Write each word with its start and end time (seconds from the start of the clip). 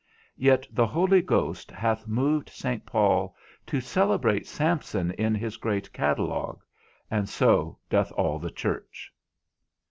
Yet 0.39 0.65
the 0.71 0.87
Holy 0.87 1.21
Ghost 1.21 1.69
hath 1.69 2.07
moved 2.07 2.49
Saint 2.49 2.87
Paul 2.87 3.35
to 3.67 3.79
celebrate 3.79 4.47
Samson 4.47 5.11
in 5.11 5.35
his 5.35 5.57
great 5.57 5.93
catalogue, 5.93 6.63
and 7.11 7.29
so 7.29 7.77
doth 7.87 8.11
all 8.13 8.39
the 8.39 8.49
church. 8.49 9.13